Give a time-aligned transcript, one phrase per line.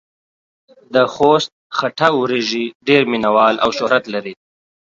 [0.95, 4.33] دخوست خټه وريژې ډېر مينه وال او شهرت لري.